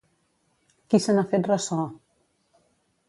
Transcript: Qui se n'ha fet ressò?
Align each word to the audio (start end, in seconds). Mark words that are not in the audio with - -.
Qui 0.93 0.99
se 1.03 1.15
n'ha 1.17 1.25
fet 1.33 1.51
ressò? 1.51 1.77